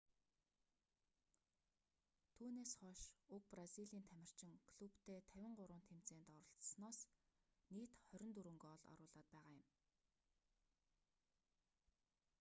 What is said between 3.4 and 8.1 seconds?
бразилийн тамирчин клубтээ 53 тэмцээнд оролсоноос нийт